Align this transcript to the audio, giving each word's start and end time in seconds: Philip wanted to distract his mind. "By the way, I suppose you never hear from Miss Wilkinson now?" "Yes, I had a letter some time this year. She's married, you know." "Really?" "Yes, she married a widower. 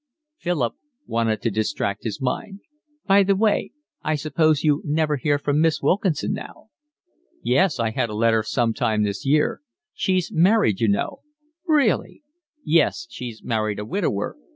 Philip 0.39 0.73
wanted 1.05 1.43
to 1.43 1.51
distract 1.51 2.05
his 2.05 2.19
mind. 2.19 2.61
"By 3.05 3.21
the 3.21 3.35
way, 3.35 3.69
I 4.01 4.15
suppose 4.15 4.63
you 4.63 4.81
never 4.83 5.17
hear 5.17 5.37
from 5.37 5.61
Miss 5.61 5.79
Wilkinson 5.79 6.33
now?" 6.33 6.69
"Yes, 7.43 7.79
I 7.79 7.91
had 7.91 8.09
a 8.09 8.15
letter 8.15 8.41
some 8.41 8.73
time 8.73 9.03
this 9.03 9.27
year. 9.27 9.61
She's 9.93 10.31
married, 10.31 10.79
you 10.81 10.87
know." 10.87 11.21
"Really?" 11.67 12.23
"Yes, 12.65 13.05
she 13.11 13.37
married 13.43 13.77
a 13.77 13.85
widower. 13.85 14.37